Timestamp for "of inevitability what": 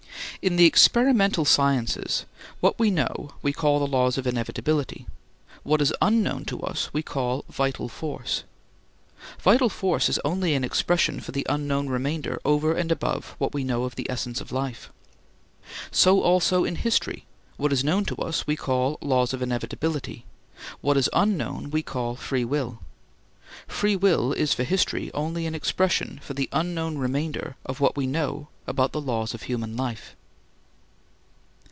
4.17-5.83, 19.33-20.97